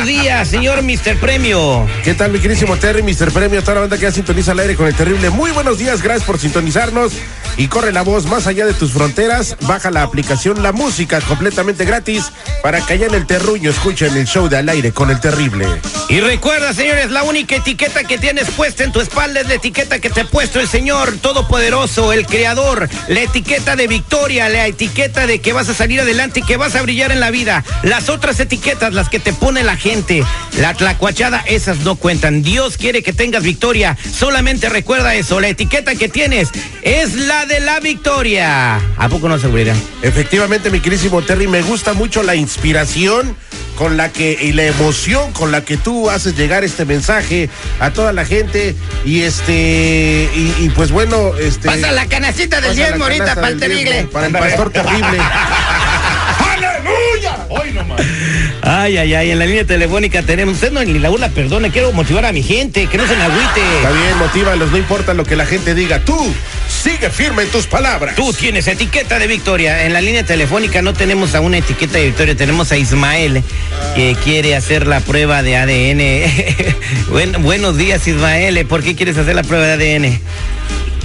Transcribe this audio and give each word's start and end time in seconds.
días, 0.00 0.48
señor 0.48 0.82
Mr. 0.82 1.18
Premio. 1.20 1.86
¿Qué 2.02 2.14
tal, 2.14 2.32
mi 2.32 2.38
querísimo 2.38 2.76
Terry, 2.76 3.02
Mr. 3.02 3.30
Premio? 3.30 3.60
Toda 3.60 3.74
la 3.74 3.80
banda 3.82 3.96
que 3.96 4.04
ya 4.04 4.10
sintoniza 4.10 4.52
al 4.52 4.60
aire 4.60 4.74
con 4.74 4.86
el 4.86 4.94
terrible. 4.94 5.28
Muy 5.30 5.50
buenos 5.50 5.78
días, 5.78 6.02
gracias 6.02 6.24
por 6.24 6.38
sintonizarnos. 6.38 7.12
Y 7.58 7.68
corre 7.68 7.92
la 7.92 8.00
voz 8.00 8.24
más 8.26 8.46
allá 8.46 8.64
de 8.64 8.72
tus 8.72 8.92
fronteras. 8.92 9.56
Baja 9.62 9.90
la 9.90 10.02
aplicación 10.02 10.62
La 10.62 10.72
Música 10.72 11.20
completamente 11.20 11.84
gratis 11.84 12.32
para 12.62 12.80
que 12.80 12.94
allá 12.94 13.06
en 13.06 13.14
el 13.14 13.26
terruño 13.26 13.70
escuchen 13.70 14.16
el 14.16 14.26
show 14.26 14.48
de 14.48 14.56
al 14.56 14.68
aire 14.70 14.92
con 14.92 15.10
el 15.10 15.20
terrible. 15.20 15.66
Y 16.08 16.20
recuerda, 16.20 16.72
señores, 16.72 17.10
la 17.10 17.22
única 17.22 17.56
etiqueta 17.56 18.04
que 18.04 18.16
tienes 18.16 18.50
puesta 18.50 18.84
en 18.84 18.92
tu 18.92 19.00
espalda 19.00 19.40
es 19.40 19.48
la 19.48 19.54
etiqueta 19.54 19.98
que 19.98 20.08
te 20.08 20.22
ha 20.22 20.24
puesto 20.24 20.60
el 20.60 20.68
Señor 20.68 21.18
Todopoderoso, 21.18 22.12
el 22.12 22.26
Creador. 22.26 22.88
La 23.08 23.20
etiqueta 23.20 23.76
de 23.76 23.86
victoria, 23.86 24.48
la 24.48 24.66
etiqueta 24.66 25.26
de 25.26 25.40
que 25.40 25.52
vas 25.52 25.68
a 25.68 25.74
salir 25.74 26.00
adelante 26.00 26.40
y 26.40 26.42
que 26.42 26.56
vas 26.56 26.74
a 26.74 26.82
brillar 26.82 27.12
en 27.12 27.20
la 27.20 27.30
vida. 27.30 27.64
Las 27.82 28.08
otras 28.08 28.40
etiquetas, 28.40 28.94
las 28.94 29.10
que 29.10 29.20
te 29.20 29.34
pone 29.34 29.62
la 29.62 29.76
gente, 29.82 30.24
la 30.60 30.74
tlacuachada, 30.74 31.42
esas 31.46 31.80
no 31.80 31.96
cuentan. 31.96 32.42
Dios 32.42 32.76
quiere 32.76 33.02
que 33.02 33.12
tengas 33.12 33.42
victoria. 33.42 33.98
Solamente 34.10 34.68
recuerda 34.68 35.14
eso. 35.16 35.40
La 35.40 35.48
etiqueta 35.48 35.96
que 35.96 36.08
tienes 36.08 36.50
es 36.82 37.14
la 37.14 37.46
de 37.46 37.58
la 37.60 37.80
victoria. 37.80 38.76
¿A 38.96 39.08
poco 39.08 39.28
no 39.28 39.38
seguridad? 39.40 39.74
Efectivamente, 40.02 40.70
mi 40.70 40.80
querísimo 40.80 41.20
Terry, 41.22 41.48
me 41.48 41.62
gusta 41.62 41.94
mucho 41.94 42.22
la 42.22 42.36
inspiración 42.36 43.36
con 43.76 43.96
la 43.96 44.12
que 44.12 44.38
y 44.40 44.52
la 44.52 44.64
emoción 44.64 45.32
con 45.32 45.50
la 45.50 45.64
que 45.64 45.78
tú 45.78 46.10
haces 46.10 46.36
llegar 46.36 46.62
este 46.62 46.84
mensaje 46.84 47.48
a 47.80 47.90
toda 47.90 48.12
la 48.12 48.26
gente 48.26 48.76
y 49.04 49.22
este 49.22 50.30
y, 50.34 50.54
y 50.60 50.70
pues 50.76 50.92
bueno 50.92 51.34
este 51.38 51.68
Pasa 51.68 51.90
la 51.90 52.06
canacita 52.06 52.60
del 52.60 52.76
diezmo 52.76 53.04
ahorita 53.04 53.34
para 53.34 53.48
el 53.48 53.58
terrible. 53.58 54.08
para 54.12 54.26
el 54.26 54.32
pastor 54.32 54.70
terrible. 54.70 55.18
Ay, 58.62 58.96
ay, 58.96 59.14
ay, 59.14 59.30
en 59.32 59.38
la 59.38 59.46
línea 59.46 59.64
telefónica 59.64 60.22
tenemos. 60.22 60.54
Usted 60.54 60.70
no 60.72 60.82
ni 60.84 60.98
la 60.98 61.08
burla, 61.08 61.28
perdone, 61.30 61.70
quiero 61.70 61.92
motivar 61.92 62.24
a 62.24 62.32
mi 62.32 62.42
gente, 62.42 62.86
que 62.86 62.96
no 62.96 63.06
se 63.06 63.16
me 63.16 63.22
está 63.22 63.34
agüite. 63.34 63.60
bien 64.02 64.18
motívalos 64.18 64.70
no 64.70 64.78
importa 64.78 65.14
lo 65.14 65.24
que 65.24 65.34
la 65.36 65.46
gente 65.46 65.74
diga 65.74 66.00
tú 66.04 66.16
sigue 66.68 67.10
firme 67.10 67.42
en 67.42 67.48
tus 67.50 67.66
palabras 67.66 68.14
Tú 68.16 68.32
tienes 68.32 68.66
etiqueta 68.66 69.18
de 69.18 69.26
victoria. 69.26 69.84
En 69.86 69.92
la 69.92 70.00
línea 70.00 70.24
telefónica 70.24 70.80
no 70.82 70.92
tenemos 70.94 71.34
a 71.34 71.40
una 71.40 71.58
etiqueta 71.58 71.98
de 71.98 72.06
victoria, 72.06 72.36
tenemos 72.36 72.70
a 72.72 72.76
Ismael 72.76 73.42
que 73.94 74.16
quiere 74.24 74.54
hacer 74.56 74.86
la 74.86 75.00
prueba 75.00 75.42
de 75.42 75.56
ADN. 75.56 77.10
Buen- 77.10 77.42
buenos 77.42 77.76
días, 77.76 78.06
Ismael. 78.06 78.64
¿Por 78.66 78.82
qué 78.82 78.94
quieres 78.94 79.16
hacer 79.18 79.34
la 79.34 79.42
prueba 79.42 79.76
de 79.76 79.96
ADN? 79.96 80.20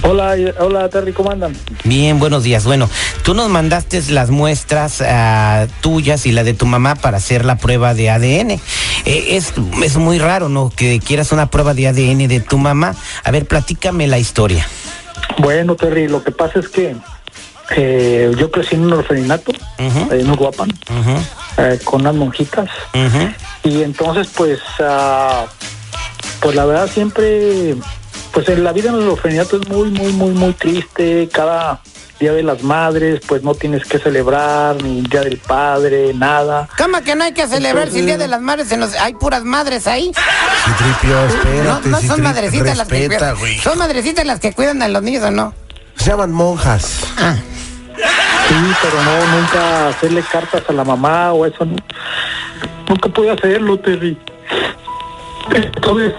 Hola, 0.02 0.36
hola 0.60 0.88
Terry, 0.88 1.12
¿cómo 1.12 1.30
andan? 1.30 1.56
Bien, 1.84 2.18
buenos 2.18 2.44
días. 2.44 2.64
Bueno, 2.64 2.88
tú 3.24 3.34
nos 3.34 3.48
mandaste 3.50 4.00
las 4.10 4.30
muestras 4.30 5.02
ah, 5.02 5.66
tuyas 5.80 6.24
y 6.26 6.32
la 6.32 6.44
de 6.44 6.54
tu 6.54 6.66
mamá 6.66 6.94
para 6.94 7.16
hacer 7.16 7.44
la 7.44 7.56
prueba 7.56 7.94
de 7.94 8.08
ADN. 8.10 8.50
Eh, 8.52 8.60
es, 9.36 9.52
es 9.82 9.96
muy 9.96 10.18
raro, 10.18 10.48
¿no? 10.48 10.70
Que 10.74 11.00
quieras 11.00 11.32
una 11.32 11.50
prueba 11.50 11.74
de 11.74 11.88
ADN 11.88 12.28
de 12.28 12.40
tu 12.40 12.58
mamá. 12.58 12.94
A 13.24 13.30
ver, 13.30 13.46
platícame 13.46 14.06
la 14.06 14.18
historia. 14.18 14.66
Bueno, 15.38 15.74
Terry, 15.74 16.06
lo 16.08 16.22
que 16.22 16.30
pasa 16.30 16.60
es 16.60 16.68
que 16.68 16.94
eh, 17.76 18.30
yo 18.38 18.50
crecí 18.50 18.76
en 18.76 18.82
un 18.82 18.92
orfanato, 18.92 19.50
Ujú. 19.78 20.12
en 20.14 20.30
Uruapan, 20.30 20.70
Ujú, 20.70 21.62
eh, 21.62 21.78
con 21.84 22.02
unas 22.02 22.14
monjitas. 22.14 22.70
Y 23.64 23.82
entonces, 23.82 24.28
pues, 24.34 24.60
ah, 24.80 25.44
pues 26.40 26.54
la 26.54 26.64
verdad 26.64 26.88
siempre, 26.92 27.74
pues 28.38 28.50
en 28.50 28.62
la 28.62 28.72
vida 28.72 28.90
en 28.90 28.94
el 28.94 29.08
orfanato 29.08 29.56
es 29.60 29.68
muy, 29.68 29.88
muy, 29.90 30.12
muy, 30.12 30.30
muy 30.30 30.52
triste. 30.52 31.28
Cada 31.32 31.80
Día 32.20 32.32
de 32.32 32.44
las 32.44 32.62
Madres, 32.62 33.20
pues 33.26 33.42
no 33.42 33.52
tienes 33.56 33.84
que 33.84 33.98
celebrar, 33.98 34.80
ni 34.80 35.00
Día 35.02 35.22
del 35.22 35.38
Padre, 35.38 36.12
nada. 36.14 36.68
¿Cómo 36.78 37.00
que 37.02 37.16
no 37.16 37.24
hay 37.24 37.32
que 37.32 37.48
celebrar 37.48 37.90
si 37.90 37.98
el 37.98 38.06
Día 38.06 38.16
de 38.16 38.28
las 38.28 38.40
Madres 38.40 38.70
en 38.70 38.78
los- 38.78 38.94
hay 38.94 39.14
puras 39.14 39.42
madres 39.42 39.88
ahí? 39.88 40.12
Citripio, 40.64 41.16
No, 41.16 41.26
espérate 41.26 41.88
no 41.88 42.00
son 42.00 42.08
Citri- 42.18 42.22
madrecitas 42.22 42.76
las 42.76 42.86
que 42.86 43.06
cuidan. 43.08 43.36
güey. 43.38 43.58
¿Son 43.58 43.76
madrecitas 43.78 44.24
las 44.24 44.38
que 44.38 44.52
cuidan 44.52 44.82
a 44.82 44.88
los 44.88 45.02
niños 45.02 45.24
o 45.24 45.30
no? 45.32 45.52
se 45.96 46.10
llaman 46.10 46.30
monjas 46.30 47.00
Ah, 47.18 47.34
Sí, 47.34 48.54
pero 48.82 49.02
no, 49.02 49.40
nunca 49.40 49.88
hacerle 49.88 50.22
cartas 50.30 50.62
a 50.68 50.72
la 50.72 50.84
mamá 50.84 51.32
o 51.32 51.44
eso, 51.44 51.64
no. 51.64 51.74
nunca 52.88 53.08
pude 53.08 53.30
hacerlo, 53.32 53.76
Terry. 53.80 54.16
Entonces, 55.52 56.12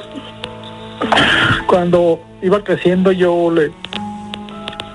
cuando 1.70 2.20
iba 2.42 2.64
creciendo 2.64 3.12
yo 3.12 3.52
le, 3.52 3.72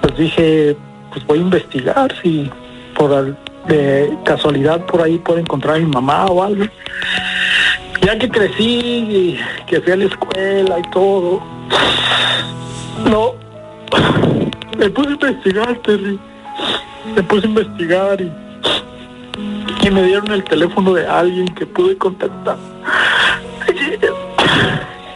pues 0.03 0.17
dije, 0.17 0.77
pues 1.13 1.25
voy 1.25 1.39
a 1.39 1.43
investigar 1.43 2.13
si 2.21 2.51
por 2.97 3.37
de 3.69 4.19
casualidad 4.25 4.85
por 4.87 5.01
ahí 5.01 5.19
puedo 5.19 5.39
encontrar 5.39 5.77
a 5.77 5.79
mi 5.79 5.87
mamá 5.87 6.27
o 6.27 6.43
algo. 6.43 6.65
Ya 8.03 8.19
que 8.19 8.29
crecí 8.29 8.65
y 8.65 9.41
que 9.69 9.81
fui 9.81 9.93
a 9.93 9.97
la 9.97 10.05
escuela 10.07 10.79
y 10.81 10.91
todo, 10.91 11.41
no, 13.09 13.35
me 14.77 14.91
puse 14.91 15.11
a 15.11 15.13
investigar, 15.13 15.77
Terry 15.77 16.19
me 17.15 17.23
puse 17.23 17.47
a 17.47 17.51
investigar 17.51 18.21
y 18.21 19.91
me 19.91 20.03
dieron 20.03 20.33
el 20.33 20.43
teléfono 20.43 20.93
de 20.93 21.07
alguien 21.07 21.47
que 21.55 21.67
pude 21.67 21.97
contactar. 21.97 22.57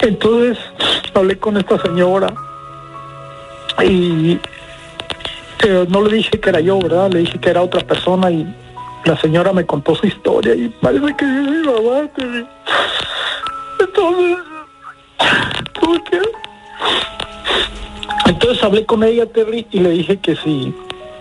Entonces 0.01 0.59
hablé 1.19 1.39
con 1.39 1.57
esta 1.57 1.81
señora 1.81 2.33
y 3.83 4.39
eh, 5.65 5.87
no 5.89 6.03
le 6.03 6.17
dije 6.17 6.39
que 6.41 6.49
era 6.49 6.61
yo, 6.61 6.79
¿verdad? 6.79 7.11
Le 7.11 7.21
dije 7.21 7.39
que 7.39 7.51
era 7.51 7.63
otra 7.63 7.81
persona 7.81 8.31
y 8.31 8.47
la 9.05 9.17
señora 9.17 9.53
me 9.53 9.65
contó 9.65 9.95
su 9.95 10.07
historia 10.07 10.55
y 10.55 10.69
parece 10.69 11.17
que 11.17 11.25
es 11.25 11.31
mi 11.31 11.63
mamá. 11.65 12.09
Entonces, 13.81 14.39
tuve 15.81 16.05
que... 16.05 16.21
Entonces 18.27 18.63
hablé 18.63 18.85
con 18.85 19.03
ella, 19.03 19.27
Terry, 19.27 19.67
y 19.71 19.81
le 19.81 19.91
dije 19.91 20.19
que 20.19 20.37
si, 20.37 20.75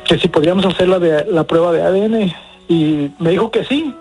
que 0.06 0.18
si 0.18 0.28
podríamos 0.28 0.66
hacer 0.66 0.90
la, 0.90 1.00
de, 1.00 1.26
la 1.32 1.44
prueba 1.46 1.72
de 1.72 1.82
ADN. 1.82 2.34
Y 2.68 3.12
me 3.20 3.32
dijo 3.32 3.50
que 3.50 3.64
sí. 3.64 3.94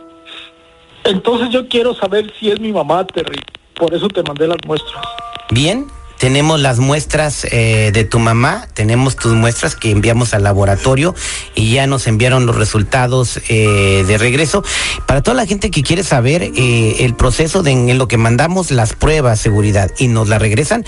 Entonces 1.05 1.51
yo 1.51 1.69
quiero 1.69 1.95
saber 1.95 2.33
si 2.39 2.51
es 2.51 2.59
mi 2.61 2.73
mamá, 2.73 3.07
Terry. 3.07 3.41
Por 3.75 3.95
eso 3.95 4.09
te 4.09 4.23
mandé 4.23 4.49
las 4.49 4.59
muestras. 4.67 5.05
Bien, 5.51 5.87
tenemos 6.19 6.61
las 6.61 6.79
muestras 6.79 7.47
eh, 7.51 7.91
de 7.93 8.05
tu 8.05 8.19
mamá, 8.19 8.67
tenemos 8.73 9.17
tus 9.17 9.33
muestras 9.35 9.77
que 9.77 9.91
enviamos 9.91 10.35
al 10.35 10.45
laboratorio 10.45 11.15
y 11.55 11.73
ya 11.73 11.87
nos 11.87 12.07
enviaron 12.07 12.47
los 12.47 12.57
resultados 12.57 13.39
eh, 13.49 14.05
de 14.07 14.19
regreso. 14.19 14.65
Para 15.07 15.23
toda 15.23 15.37
la 15.37 15.47
gente 15.47 15.71
que 15.71 15.83
quiere 15.83 16.03
saber 16.03 16.43
eh, 16.43 17.05
el 17.05 17.15
proceso 17.15 17.63
de 17.63 17.73
en 17.73 17.99
lo 17.99 18.09
que 18.09 18.17
mandamos 18.17 18.71
las 18.71 18.95
pruebas 18.95 19.39
seguridad 19.39 19.91
y 19.99 20.09
nos 20.09 20.29
la 20.29 20.39
regresan, 20.39 20.85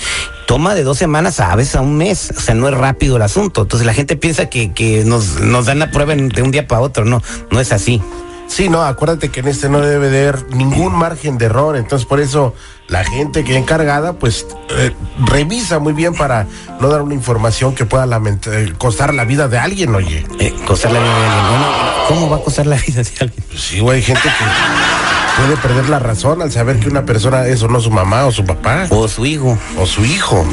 toma 0.46 0.75
de 0.75 0.82
dos 0.82 0.99
semanas 0.99 1.38
a 1.40 1.54
veces 1.54 1.76
a 1.76 1.82
un 1.82 1.99
mes, 1.99 2.32
o 2.37 2.40
sea, 2.40 2.54
no 2.54 2.66
es 2.66 2.75
rápido 2.75 3.16
el 3.16 3.22
asunto. 3.22 3.62
Entonces 3.62 3.87
la 3.87 3.94
gente 3.94 4.16
piensa 4.16 4.49
que, 4.49 5.02
nos, 5.04 5.40
nos 5.40 5.66
dan 5.66 5.78
la 5.78 5.90
prueba 5.90 6.16
de 6.16 6.43
un 6.43 6.50
día 6.50 6.66
para 6.66 6.81
otro, 6.81 7.04
no, 7.04 7.22
no 7.50 7.61
es 7.61 7.70
así. 7.70 8.02
Sí, 8.49 8.69
no, 8.69 8.83
acuérdate 8.83 9.29
que 9.29 9.41
en 9.41 9.49
este 9.49 9.69
no 9.69 9.81
debe 9.81 10.09
de 10.11 10.23
haber 10.29 10.50
ningún 10.56 10.95
margen 10.97 11.39
de 11.39 11.47
error, 11.47 11.77
entonces 11.77 12.06
por 12.09 12.19
eso 12.19 12.55
la 12.89 13.05
gente 13.05 13.45
que 13.45 13.56
encargada 13.56 14.15
pues 14.15 14.47
eh, 14.71 14.93
revisa 15.27 15.79
muy 15.79 15.93
bien 15.93 16.15
para 16.15 16.47
no 16.81 16.89
dar 16.89 17.03
una 17.03 17.15
información 17.15 17.75
que 17.75 17.85
pueda 17.85 18.06
eh, 18.47 18.73
costar 18.79 19.12
la 19.15 19.25
vida 19.25 19.49
de 19.49 19.59
alguien, 19.59 19.95
oye. 19.95 20.27
Eh, 20.41 20.55
costar 20.67 20.93
la 20.93 20.99
vida 20.99 21.11
de 21.19 21.25
alguien. 21.27 21.47
Bueno, 21.50 21.67
¿Cómo 22.09 22.31
va 22.31 22.37
a 22.39 22.41
costar 22.41 22.67
la 22.67 22.77
vida 22.77 23.03
de 23.03 23.11
alguien? 23.21 23.45
Sí, 23.55 23.81
güey, 23.81 23.97
hay 23.99 24.03
gente 24.03 24.23
que 24.23 25.43
puede 25.43 25.56
perder 25.59 25.89
la 25.91 25.99
razón 25.99 26.41
al 26.43 26.50
saber 26.50 26.81
que 26.81 26.89
una 26.89 27.05
persona 27.05 27.47
es 27.47 27.62
o 27.62 27.69
no 27.69 27.81
su 27.81 27.91
mamá 27.91 28.25
o 28.25 28.33
su 28.33 28.45
papá 28.45 28.87
O 28.91 29.06
su 29.09 29.27
hijo. 29.27 29.56
o 29.79 29.87
su 29.87 30.05
hijo. 30.05 30.45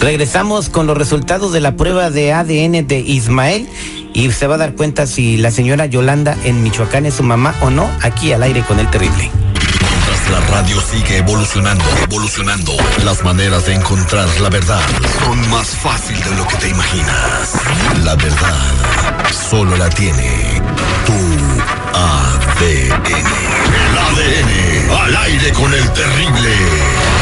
Regresamos 0.00 0.68
con 0.68 0.86
los 0.88 0.98
resultados 0.98 1.52
de 1.52 1.60
la 1.60 1.76
prueba 1.76 2.10
de 2.10 2.32
ADN 2.32 2.86
de 2.86 2.98
Ismael 2.98 3.68
y 4.14 4.30
se 4.30 4.46
va 4.46 4.54
a 4.54 4.58
dar 4.58 4.74
cuenta 4.74 5.06
si 5.06 5.36
la 5.36 5.50
señora 5.50 5.86
Yolanda 5.86 6.36
en 6.44 6.62
Michoacán 6.62 7.04
es 7.04 7.14
su 7.14 7.22
mamá 7.22 7.54
o 7.60 7.68
no, 7.68 7.90
aquí 8.00 8.32
al 8.32 8.42
aire 8.42 8.62
con 8.62 8.78
el 8.78 8.88
terrible. 8.88 9.30
Mientras 9.34 10.30
la 10.30 10.40
radio 10.48 10.80
sigue 10.80 11.18
evolucionando, 11.18 11.84
evolucionando, 12.02 12.72
las 13.04 13.22
maneras 13.24 13.66
de 13.66 13.74
encontrar 13.74 14.28
la 14.40 14.48
verdad 14.48 14.80
son 15.24 15.50
más 15.50 15.68
fácil 15.68 16.16
de 16.22 16.30
lo 16.36 16.46
que 16.46 16.56
te 16.56 16.68
imaginas. 16.68 17.52
La 18.04 18.14
verdad 18.14 18.72
solo 19.50 19.76
la 19.76 19.90
tiene 19.90 20.62
tu 21.06 21.12
ADN. 21.98 23.06
El 23.74 23.98
ADN 23.98 24.90
al 25.02 25.16
aire 25.16 25.52
con 25.52 25.74
el 25.74 25.92
terrible. 25.92 27.13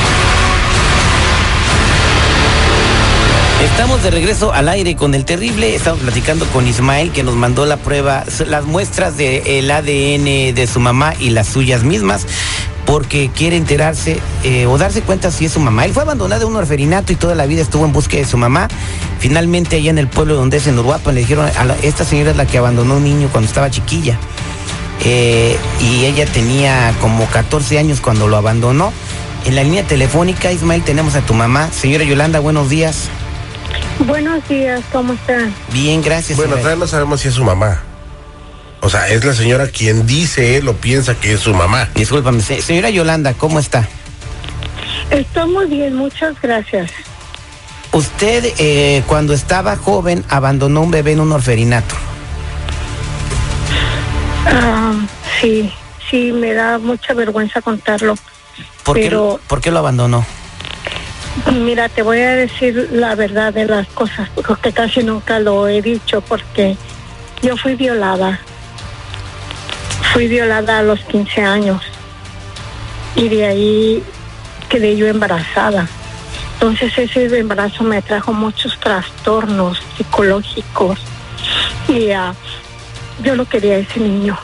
Estamos 3.73 4.03
de 4.03 4.11
regreso 4.11 4.53
al 4.53 4.69
aire 4.69 4.95
con 4.97 5.15
el 5.15 5.25
terrible. 5.25 5.75
Estamos 5.75 6.01
platicando 6.01 6.45
con 6.47 6.69
Ismael 6.69 7.11
que 7.11 7.23
nos 7.23 7.35
mandó 7.35 7.65
la 7.65 7.79
prueba, 7.79 8.23
las 8.47 8.65
muestras 8.67 9.17
del 9.17 9.71
ADN 9.71 10.55
de 10.55 10.69
su 10.71 10.79
mamá 10.79 11.15
y 11.19 11.31
las 11.31 11.49
suyas 11.49 11.83
mismas, 11.83 12.27
porque 12.85 13.31
quiere 13.35 13.57
enterarse 13.57 14.21
eh, 14.45 14.67
o 14.67 14.77
darse 14.77 15.01
cuenta 15.01 15.31
si 15.31 15.47
es 15.47 15.53
su 15.53 15.59
mamá. 15.59 15.87
Él 15.87 15.95
fue 15.95 16.03
abandonado 16.03 16.43
en 16.43 16.51
un 16.51 16.57
orferinato 16.57 17.13
y 17.13 17.17
toda 17.17 17.35
la 17.35 17.47
vida 17.47 17.63
estuvo 17.63 17.85
en 17.87 17.93
búsqueda 17.93 18.21
de 18.21 18.29
su 18.29 18.37
mamá. 18.37 18.69
Finalmente, 19.19 19.77
allá 19.77 19.91
en 19.91 19.99
el 19.99 20.07
pueblo 20.07 20.37
donde 20.37 20.59
es 20.59 20.67
en 20.67 20.79
Uruapan, 20.79 21.15
le 21.15 21.23
dijeron: 21.23 21.47
a 21.47 21.75
Esta 21.83 22.05
señora 22.05 22.33
es 22.33 22.37
la 22.37 22.47
que 22.47 22.59
abandonó 22.59 22.99
un 22.99 23.05
niño 23.05 23.31
cuando 23.33 23.49
estaba 23.49 23.71
chiquilla. 23.71 24.19
Eh, 25.03 25.57
y 25.81 26.05
ella 26.05 26.27
tenía 26.27 26.95
como 27.01 27.27
14 27.27 27.79
años 27.79 28.03
cuando 28.03 28.29
lo 28.29 28.37
abandonó. 28.37 28.93
En 29.47 29.57
la 29.57 29.65
línea 29.65 29.83
telefónica, 29.83 30.53
Ismael, 30.53 30.83
tenemos 30.83 31.17
a 31.17 31.23
tu 31.23 31.33
mamá. 31.35 31.71
Señora 31.73 32.05
Yolanda, 32.05 32.39
buenos 32.39 32.69
días. 32.69 33.09
Buenos 34.07 34.47
días, 34.49 34.83
¿cómo 34.93 35.13
están? 35.13 35.55
Bien, 35.73 36.03
gracias. 36.03 36.37
Bueno, 36.37 36.57
todavía 36.57 36.77
no 36.81 36.87
sabemos 36.87 37.21
si 37.21 37.29
es 37.29 37.35
su 37.35 37.45
mamá. 37.45 37.81
O 38.81 38.91
sea, 38.91 39.09
es 39.09 39.25
la 39.25 39.33
señora 39.33 39.69
quien 39.69 40.07
dice 40.07 40.57
él 40.57 40.67
o 40.69 40.75
piensa 40.75 41.15
que 41.15 41.35
es 41.35 41.41
su 41.41 41.55
mamá. 41.55 41.89
Discúlpame, 41.95 42.41
se- 42.41 42.63
señora 42.63 42.91
Yolanda, 42.91 43.35
¿cómo 43.35 43.61
está? 43.61 43.89
Estoy 45.11 45.49
muy 45.51 45.67
bien, 45.67 45.95
muchas 45.95 46.41
gracias. 46.43 46.91
Usted, 47.93 48.53
eh, 48.59 49.03
cuando 49.07 49.35
estaba 49.35 49.77
joven, 49.77 50.25
abandonó 50.29 50.81
un 50.83 50.91
bebé 50.91 51.13
en 51.13 51.21
un 51.21 51.31
orferinato. 51.31 51.95
Ah, 54.47 54.95
sí, 55.41 55.71
sí, 56.11 56.33
me 56.33 56.55
da 56.55 56.79
mucha 56.79 57.15
vergüenza 57.15 57.61
contarlo. 57.63 58.17
¿Por, 58.83 58.97
Pero- 58.99 59.39
qué, 59.41 59.49
¿Por 59.49 59.61
qué 59.61 59.71
lo 59.71 59.79
abandonó? 59.79 60.25
Mira, 61.51 61.89
te 61.89 62.03
voy 62.03 62.21
a 62.21 62.37
decir 62.37 62.91
la 62.93 63.15
verdad 63.15 63.55
de 63.55 63.65
las 63.65 63.87
cosas, 63.89 64.29
porque 64.47 64.73
casi 64.73 65.03
nunca 65.03 65.39
lo 65.39 65.67
he 65.67 65.81
dicho, 65.81 66.21
porque 66.21 66.77
yo 67.41 67.57
fui 67.57 67.75
violada. 67.75 68.39
Fui 70.13 70.29
violada 70.29 70.81
a 70.81 70.83
los 70.83 71.01
15 71.01 71.43
años. 71.43 71.83
Y 73.17 73.29
de 73.29 73.47
ahí 73.47 74.03
quedé 74.69 74.97
yo 74.97 75.07
embarazada. 75.07 75.89
Entonces 76.55 76.97
ese 76.99 77.25
embarazo 77.39 77.83
me 77.83 78.03
trajo 78.03 78.33
muchos 78.35 78.79
trastornos 78.79 79.83
psicológicos. 79.97 81.01
Y 81.89 82.11
ah, 82.11 82.35
yo 83.23 83.35
no 83.37 83.47
quería 83.47 83.79
ese 83.79 84.01
niño. 84.01 84.39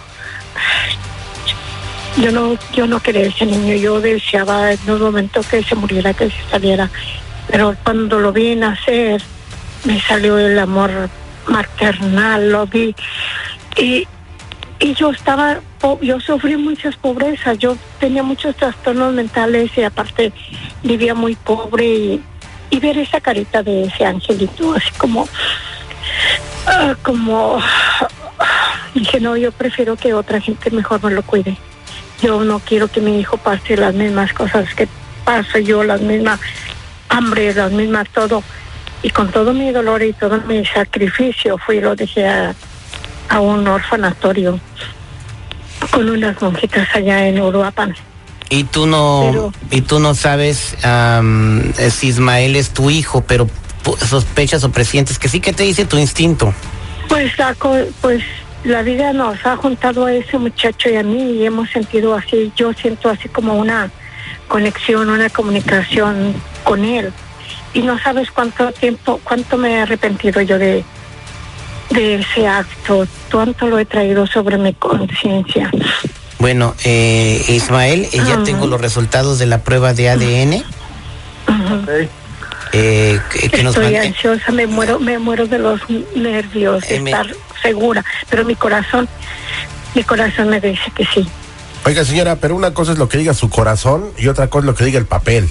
Yo 2.20 2.32
no, 2.32 2.58
yo 2.72 2.86
no 2.86 3.00
quería 3.00 3.26
ese 3.26 3.46
niño, 3.46 3.76
yo 3.76 4.00
deseaba 4.00 4.72
en 4.72 4.90
un 4.90 5.00
momento 5.00 5.40
que 5.48 5.62
se 5.62 5.74
muriera, 5.74 6.12
que 6.12 6.30
se 6.30 6.50
saliera. 6.50 6.90
Pero 7.48 7.76
cuando 7.84 8.18
lo 8.18 8.32
vi 8.32 8.56
nacer, 8.56 9.22
me 9.84 10.00
salió 10.00 10.36
el 10.38 10.58
amor 10.58 10.90
maternal, 11.46 12.50
lo 12.50 12.66
vi. 12.66 12.94
Y, 13.76 14.06
y 14.80 14.94
yo 14.94 15.10
estaba, 15.10 15.60
yo 16.02 16.20
sufrí 16.20 16.56
muchas 16.56 16.96
pobrezas, 16.96 17.58
yo 17.58 17.76
tenía 18.00 18.22
muchos 18.22 18.56
trastornos 18.56 19.14
mentales 19.14 19.70
y 19.76 19.82
aparte 19.82 20.32
vivía 20.82 21.14
muy 21.14 21.36
pobre 21.36 21.86
y, 21.86 22.22
y 22.70 22.80
ver 22.80 22.98
esa 22.98 23.20
carita 23.20 23.62
de 23.62 23.84
ese 23.84 24.04
angelito, 24.04 24.74
así 24.74 24.90
como, 24.98 25.28
ah, 26.66 26.94
como, 27.02 27.60
dije, 28.94 29.20
no, 29.20 29.36
yo 29.36 29.52
prefiero 29.52 29.96
que 29.96 30.14
otra 30.14 30.40
gente 30.40 30.70
mejor 30.70 31.02
me 31.02 31.12
lo 31.12 31.22
cuide. 31.22 31.56
Yo 32.22 32.42
no 32.44 32.58
quiero 32.60 32.88
que 32.88 33.00
mi 33.00 33.20
hijo 33.20 33.36
pase 33.36 33.76
las 33.76 33.94
mismas 33.94 34.32
cosas 34.32 34.72
que 34.74 34.88
paso 35.24 35.58
yo, 35.58 35.84
las 35.84 36.00
mismas 36.00 36.40
hambre, 37.08 37.54
las 37.54 37.70
mismas 37.72 38.08
todo. 38.10 38.42
Y 39.02 39.10
con 39.10 39.30
todo 39.30 39.52
mi 39.54 39.70
dolor 39.70 40.02
y 40.02 40.12
todo 40.12 40.40
mi 40.42 40.64
sacrificio 40.66 41.56
fui 41.58 41.76
y 41.76 41.80
lo 41.80 41.94
dejé 41.94 42.26
a, 42.26 42.54
a 43.28 43.40
un 43.40 43.66
orfanatorio 43.68 44.58
con 45.92 46.08
unas 46.10 46.40
monjitas 46.42 46.88
allá 46.94 47.28
en 47.28 47.40
Uruapan. 47.40 47.94
Y 48.50 48.64
tú 48.64 48.86
no, 48.86 49.20
Pero- 49.30 49.52
y 49.70 49.82
tú 49.82 50.00
no 50.00 50.14
sabes 50.14 50.74
eh, 50.82 51.90
si 51.90 52.08
Ismael 52.08 52.56
es 52.56 52.70
tu 52.70 52.90
hijo, 52.90 53.20
pero 53.20 53.48
sospechas 54.06 54.64
o 54.64 54.70
presientes 54.72 55.18
que 55.18 55.28
sí 55.28 55.40
que 55.40 55.52
te 55.52 55.62
dice 55.62 55.84
tu 55.84 55.96
instinto. 55.98 56.52
Pues, 57.08 57.38
la 57.38 57.54
co- 57.54 57.76
pues 58.00 58.22
la 58.64 58.82
vida 58.82 59.12
nos 59.12 59.44
ha 59.46 59.56
juntado 59.56 60.06
a 60.06 60.12
ese 60.12 60.36
muchacho 60.38 60.88
y 60.90 60.96
a 60.96 61.02
mí 61.02 61.32
y 61.34 61.46
hemos 61.46 61.70
sentido 61.70 62.14
así, 62.14 62.52
yo 62.56 62.72
siento 62.72 63.08
así 63.08 63.28
como 63.28 63.54
una 63.54 63.90
conexión, 64.48 65.08
una 65.10 65.28
comunicación 65.30 66.34
con 66.64 66.84
él. 66.84 67.12
Y 67.74 67.82
no 67.82 67.98
sabes 67.98 68.30
cuánto 68.30 68.72
tiempo, 68.72 69.20
cuánto 69.24 69.56
me 69.58 69.74
he 69.74 69.80
arrepentido 69.80 70.40
yo 70.40 70.58
de, 70.58 70.84
de 71.90 72.14
ese 72.16 72.46
acto, 72.48 73.06
cuánto 73.30 73.66
lo 73.68 73.78
he 73.78 73.84
traído 73.84 74.26
sobre 74.26 74.56
mi 74.58 74.72
conciencia. 74.74 75.70
Bueno, 76.38 76.74
eh, 76.84 77.44
Ismael, 77.48 78.08
eh, 78.12 78.20
ya 78.26 78.42
tengo 78.44 78.66
los 78.66 78.80
resultados 78.80 79.38
de 79.38 79.46
la 79.46 79.62
prueba 79.62 79.92
de 79.92 80.08
ADN. 80.08 80.64
eh, 82.72 83.20
que, 83.32 83.48
que 83.50 83.62
nos 83.62 83.76
Estoy 83.76 83.96
ansiosa, 83.96 84.52
me 84.52 84.66
muero, 84.66 84.98
me 84.98 85.18
muero 85.18 85.46
de 85.46 85.58
los 85.58 85.80
nervios, 86.14 86.82
de 86.88 86.96
Eh, 86.96 87.00
me- 87.00 87.10
estar 87.10 87.26
segura, 87.62 88.04
pero 88.30 88.44
mi 88.44 88.54
corazón, 88.54 89.08
mi 89.94 90.02
corazón 90.04 90.48
me 90.48 90.60
dice 90.60 90.90
que 90.94 91.04
sí. 91.06 91.28
Oiga, 91.84 92.04
señora, 92.04 92.36
pero 92.36 92.54
una 92.56 92.72
cosa 92.74 92.92
es 92.92 92.98
lo 92.98 93.08
que 93.08 93.18
diga 93.18 93.34
su 93.34 93.48
corazón 93.50 94.10
y 94.18 94.28
otra 94.28 94.48
cosa 94.48 94.60
es 94.60 94.66
lo 94.66 94.74
que 94.74 94.84
diga 94.84 94.98
el 94.98 95.06
papel. 95.06 95.48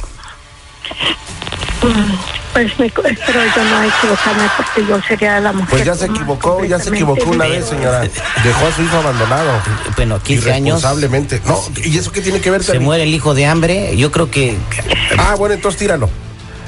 Mm, 1.82 2.14
Pues 2.54 2.80
me, 2.80 2.88
espero 2.88 3.40
yo 3.56 3.64
no 3.66 3.84
equivocarme 3.84 4.44
porque 4.58 4.86
yo 4.88 5.00
sería 5.08 5.40
la 5.40 5.52
mujer. 5.54 5.70
Pues 5.70 5.86
ya 5.86 5.94
se 5.96 6.06
equivocó, 6.08 6.66
ya 6.66 6.80
se 6.80 6.90
equivocó 6.90 7.30
una 7.30 7.46
vez, 7.46 7.66
señora. 7.68 8.02
Dejó 8.02 8.66
a 8.66 8.72
su 8.72 8.82
hijo 8.82 8.98
abandonado. 8.98 9.52
Bueno, 9.96 10.20
15 10.22 10.52
años. 10.54 10.84
No, 11.46 11.62
¿y 11.84 11.98
eso 11.98 12.12
qué 12.12 12.22
tiene 12.22 12.42
que 12.42 12.50
ver 12.50 12.64
Se 12.64 12.80
muere 12.80 13.04
el 13.04 13.14
hijo 13.14 13.36
de 13.36 13.46
hambre. 13.46 13.96
Yo 13.96 14.12
creo 14.12 14.32
que 14.32 14.58
Ah, 15.18 15.36
bueno, 15.38 15.54
entonces 15.54 15.78
tíralo. 15.80 16.10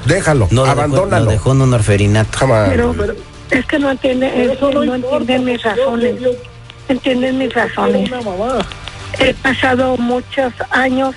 Déjalo, 0.05 0.47
no 0.51 0.61
lo 0.61 0.67
dejó, 0.67 0.71
abandónalo. 0.79 1.25
lo 1.25 1.31
dejó 1.31 1.51
en 1.53 1.61
un 1.61 1.73
orferinato. 1.73 2.37
Pero, 2.69 2.93
pero 2.97 3.15
es 3.51 3.65
que 3.65 3.79
no 3.79 3.91
entiende, 3.91 4.27
es 4.45 4.57
que 4.57 4.73
no 4.73 4.95
entienden 4.95 5.45
mis 5.45 5.61
razones. 5.63 6.15
Entienden 6.87 7.37
mis 7.37 7.53
razones. 7.53 8.09
He 9.19 9.33
pasado 9.35 9.97
muchos 9.97 10.53
años 10.71 11.15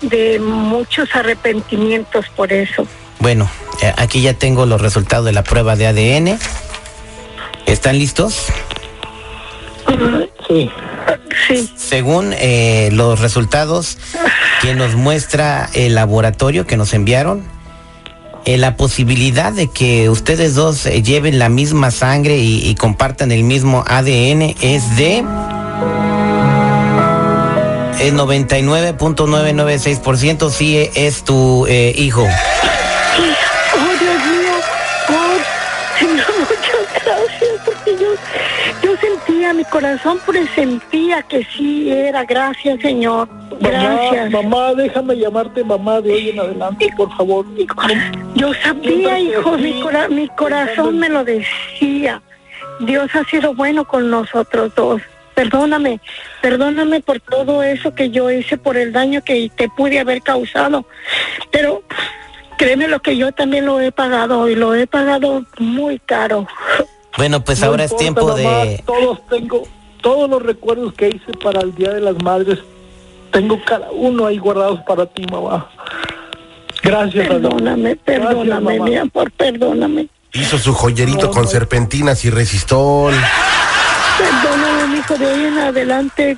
de 0.00 0.38
muchos 0.40 1.14
arrepentimientos 1.14 2.26
por 2.36 2.52
eso. 2.52 2.86
Bueno, 3.18 3.48
eh, 3.82 3.92
aquí 3.96 4.20
ya 4.20 4.34
tengo 4.34 4.66
los 4.66 4.80
resultados 4.80 5.24
de 5.24 5.32
la 5.32 5.44
prueba 5.44 5.76
de 5.76 5.86
ADN. 5.86 6.38
¿Están 7.66 7.98
listos? 7.98 8.46
Sí. 10.48 10.70
Sí, 11.48 11.70
Según 11.76 12.32
eh, 12.36 12.90
los 12.92 13.20
resultados 13.20 13.98
que 14.60 14.74
nos 14.74 14.94
muestra 14.94 15.68
el 15.74 15.94
laboratorio 15.94 16.66
que 16.66 16.76
nos 16.76 16.94
enviaron, 16.94 17.44
eh, 18.44 18.58
la 18.58 18.76
posibilidad 18.76 19.52
de 19.52 19.68
que 19.68 20.10
ustedes 20.10 20.56
dos 20.56 20.86
eh, 20.86 21.00
lleven 21.02 21.38
la 21.38 21.48
misma 21.48 21.92
sangre 21.92 22.38
y, 22.38 22.74
compartan 22.74 23.30
el 23.30 23.44
mismo 23.44 23.84
ADN 23.86 24.56
es 24.60 24.96
de 24.96 25.18
el 28.00 28.16
99.996% 28.16 30.50
sí 30.50 30.78
eh, 30.78 30.90
es 30.94 31.22
tu 31.22 31.68
hijo. 31.68 32.22
Oh, 32.22 32.26
Dios 34.00 34.26
mío. 34.26 34.54
Oh, 35.08 35.36
Señor, 35.98 36.26
muchas 36.40 36.88
gracias. 37.04 37.60
Porque 37.64 37.92
yo, 37.92 38.08
yo 38.82 38.96
sentía 38.96 39.52
mi 39.52 39.64
corazón 39.64 40.18
presentía 40.26 41.22
que 41.22 41.46
sí 41.56 41.92
era. 41.92 42.24
Gracias, 42.24 42.80
Señor. 42.80 43.28
Gracias. 43.60 44.30
Mamá, 44.30 44.48
mamá, 44.48 44.74
déjame 44.74 45.16
llamarte 45.16 45.64
mamá 45.64 46.00
de 46.00 46.12
hoy 46.12 46.28
en 46.30 46.40
adelante, 46.40 46.88
por 46.96 47.14
favor. 47.16 47.44
Yo 48.34 48.52
sabía, 48.54 49.18
hijo, 49.18 49.56
mi, 49.58 49.80
cora- 49.80 50.08
mi 50.08 50.28
corazón 50.28 50.98
me 50.98 51.08
lo 51.08 51.24
decía. 51.24 52.22
Dios 52.80 53.10
ha 53.14 53.24
sido 53.24 53.54
bueno 53.54 53.84
con 53.84 54.10
nosotros 54.10 54.72
dos. 54.74 55.02
Perdóname, 55.34 56.00
perdóname 56.42 57.00
por 57.00 57.18
todo 57.20 57.62
eso 57.62 57.94
que 57.94 58.10
yo 58.10 58.30
hice, 58.30 58.58
por 58.58 58.76
el 58.76 58.92
daño 58.92 59.22
que 59.24 59.50
te 59.56 59.68
pude 59.68 59.98
haber 59.98 60.20
causado. 60.22 60.84
Pero 61.50 61.82
créeme 62.58 62.86
lo 62.88 63.00
que 63.00 63.16
yo 63.16 63.32
también 63.32 63.64
lo 63.66 63.80
he 63.80 63.92
pagado 63.92 64.48
y 64.48 64.54
lo 64.54 64.74
he 64.74 64.86
pagado 64.86 65.44
muy 65.58 65.98
caro. 66.00 66.46
Bueno, 67.16 67.42
pues 67.42 67.60
No 67.60 67.68
ahora 67.68 67.84
es 67.84 67.96
tiempo 67.96 68.26
mamá, 68.26 68.64
de... 68.64 68.82
Todos 68.86 69.26
tengo, 69.28 69.62
todos 70.02 70.28
los 70.28 70.42
recuerdos 70.42 70.92
que 70.94 71.08
hice 71.08 71.32
para 71.42 71.60
el 71.60 71.74
Día 71.74 71.90
de 71.92 72.00
las 72.00 72.22
Madres, 72.22 72.58
tengo 73.32 73.58
cada 73.64 73.90
uno 73.90 74.26
ahí 74.26 74.38
guardados 74.38 74.80
para 74.86 75.06
ti, 75.06 75.26
mamá. 75.30 75.68
Gracias. 76.82 77.26
Perdóname, 77.28 77.96
perdóname, 77.96 78.44
Gracias, 78.46 78.62
mamá. 78.78 78.84
mi 78.90 78.96
amor, 78.96 79.30
perdóname. 79.32 80.08
Hizo 80.34 80.58
su 80.58 80.72
joyerito 80.72 81.26
No, 81.26 81.30
con 81.30 81.42
no. 81.44 81.48
serpentinas 81.48 82.24
y 82.24 82.30
resistol. 82.30 83.14
Perdóname, 84.18 84.98
hijo, 84.98 85.14
de 85.16 85.26
hoy 85.26 85.44
en 85.46 85.58
adelante. 85.58 86.36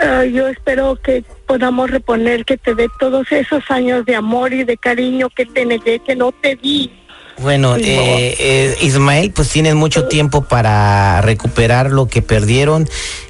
ah, 0.00 0.24
yo 0.24 0.48
espero 0.48 0.96
que 1.02 1.24
podamos 1.46 1.90
reponer, 1.90 2.44
que 2.44 2.56
te 2.56 2.74
dé 2.74 2.88
todos 3.00 3.30
esos 3.32 3.62
años 3.70 4.04
de 4.04 4.14
amor 4.16 4.52
y 4.52 4.64
de 4.64 4.76
cariño 4.76 5.28
que 5.30 5.46
te 5.46 5.64
negué, 5.64 5.98
que 6.00 6.14
no 6.16 6.32
te 6.32 6.56
di. 6.56 6.92
Bueno, 7.38 7.76
Sí, 7.76 7.82
eh, 7.86 8.36
eh, 8.38 8.76
Ismael, 8.82 9.32
pues 9.32 9.48
tienen 9.50 9.76
mucho 9.76 10.08
tiempo 10.08 10.42
para 10.44 11.20
recuperar 11.20 11.90
lo 11.90 12.06
que 12.08 12.20
perdieron, 12.20 12.88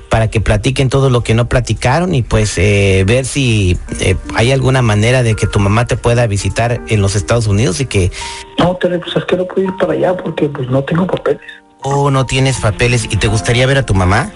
para 0.09 0.29
que 0.29 0.41
platiquen 0.41 0.89
todo 0.89 1.11
lo 1.11 1.23
que 1.23 1.35
no 1.35 1.49
platicaron 1.49 2.15
y 2.15 2.23
pues 2.23 2.57
eh, 2.59 3.05
ver 3.07 3.25
si 3.27 3.79
eh, 4.01 4.17
hay 4.35 4.53
alguna 4.53 4.83
manera 4.83 5.23
de 5.23 5.35
que 5.35 5.47
tu 5.47 5.59
mamá 5.59 5.87
te 5.87 5.97
pueda 5.97 6.27
visitar 6.27 6.81
en 6.89 7.03
los 7.03 7.15
Estados 7.15 7.47
Unidos 7.47 7.81
y 7.81 7.87
que 7.87 8.11
No, 8.59 8.77
Tere, 8.77 8.99
pues 8.99 9.17
es 9.17 9.25
que 9.25 9.37
no 9.37 9.45
puedo 9.47 9.69
ir 9.69 9.77
para 9.77 9.93
allá 9.93 10.17
porque 10.17 10.49
pues 10.49 10.69
no 10.69 10.83
tengo 10.83 11.07
papeles. 11.07 11.43
oh, 11.83 12.11
no 12.11 12.27
tienes 12.27 12.59
papeles 12.59 13.05
y 13.11 13.17
te 13.17 13.29
gustaría 13.29 13.67
ver 13.67 13.79
a 13.79 13.87
tu 13.87 13.95
mamá. 13.95 14.31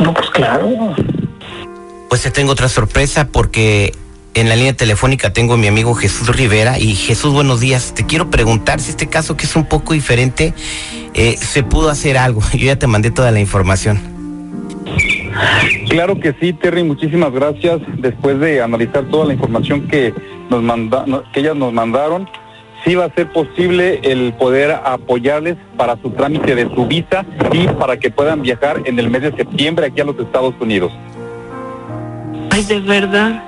No, 0.00 0.14
pues 0.14 0.30
claro. 0.30 0.94
Pues 2.08 2.22
te 2.22 2.30
tengo 2.30 2.52
otra 2.52 2.68
sorpresa 2.68 3.28
porque 3.30 3.92
en 4.34 4.48
la 4.48 4.56
línea 4.56 4.72
telefónica 4.74 5.32
tengo 5.32 5.54
a 5.54 5.56
mi 5.56 5.66
amigo 5.66 5.94
Jesús 5.94 6.28
Rivera 6.34 6.78
y 6.78 6.94
Jesús, 6.94 7.32
buenos 7.32 7.60
días. 7.60 7.92
Te 7.94 8.06
quiero 8.06 8.30
preguntar 8.30 8.80
si 8.80 8.90
este 8.90 9.08
caso 9.08 9.36
que 9.36 9.46
es 9.46 9.56
un 9.56 9.66
poco 9.66 9.94
diferente 9.94 10.54
eh, 11.14 11.36
se 11.36 11.62
pudo 11.64 11.90
hacer 11.90 12.16
algo. 12.16 12.40
Yo 12.52 12.66
ya 12.66 12.76
te 12.78 12.86
mandé 12.86 13.10
toda 13.10 13.30
la 13.32 13.40
información. 13.40 14.09
Claro 15.88 16.18
que 16.20 16.34
sí, 16.40 16.52
Terry, 16.52 16.82
muchísimas 16.84 17.32
gracias. 17.32 17.80
Después 17.98 18.38
de 18.40 18.62
analizar 18.62 19.04
toda 19.10 19.26
la 19.26 19.34
información 19.34 19.86
que 19.88 20.14
nos 20.48 20.62
manda, 20.62 21.04
que 21.32 21.40
ellas 21.40 21.56
nos 21.56 21.72
mandaron, 21.72 22.28
sí 22.84 22.94
va 22.94 23.06
a 23.06 23.14
ser 23.14 23.32
posible 23.32 24.00
el 24.02 24.32
poder 24.34 24.72
apoyarles 24.84 25.56
para 25.76 25.96
su 26.00 26.10
trámite 26.10 26.54
de 26.54 26.72
su 26.74 26.86
visa 26.86 27.24
y 27.52 27.66
para 27.68 27.96
que 27.98 28.10
puedan 28.10 28.42
viajar 28.42 28.80
en 28.84 28.98
el 28.98 29.10
mes 29.10 29.22
de 29.22 29.32
septiembre 29.32 29.86
aquí 29.86 30.00
a 30.00 30.04
los 30.04 30.18
Estados 30.18 30.54
Unidos. 30.60 30.92
Ay, 32.50 32.64
de 32.64 32.80
verdad. 32.80 33.44